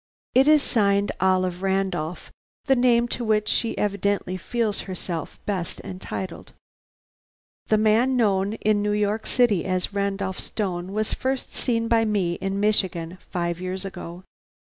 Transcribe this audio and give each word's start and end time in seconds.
It 0.33 0.47
is 0.47 0.63
signed 0.63 1.11
Olive 1.21 1.61
Randolph; 1.61 2.31
the 2.65 2.75
name 2.75 3.07
to 3.09 3.23
which 3.23 3.47
she 3.47 3.77
evidently 3.77 4.35
feels 4.35 4.79
herself 4.89 5.37
best 5.45 5.79
entitled. 5.81 6.53
"The 7.67 7.77
man 7.77 8.17
known 8.17 8.53
in 8.53 8.81
New 8.81 8.93
York 8.93 9.27
City 9.27 9.63
as 9.63 9.93
Randolph 9.93 10.39
Stone 10.39 10.91
was 10.91 11.13
first 11.13 11.53
seen 11.53 11.87
by 11.87 12.03
me 12.03 12.33
in 12.41 12.59
Michigan 12.59 13.19
five 13.29 13.61
years 13.61 13.85
ago. 13.85 14.23